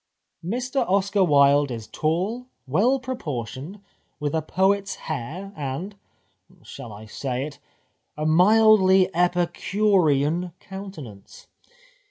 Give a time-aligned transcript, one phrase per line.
[0.43, 3.79] Mr Oscar Wilde is tall, well proportioned,
[4.19, 5.93] with a poet's hair, and—
[6.63, 7.59] shall I say it—
[8.17, 11.45] a mildly epicurean countenance.